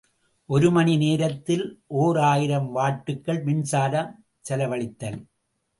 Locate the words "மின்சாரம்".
3.43-4.25